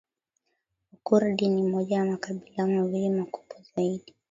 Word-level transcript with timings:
Wakurdi 0.91 1.49
ni 1.49 1.63
moja 1.63 1.95
ya 1.95 2.05
makabila 2.05 2.67
mawili 2.67 3.09
makubwa 3.09 3.57
zaidi 3.75 4.15